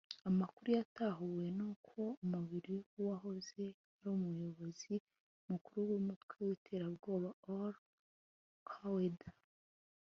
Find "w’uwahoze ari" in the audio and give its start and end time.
2.93-4.07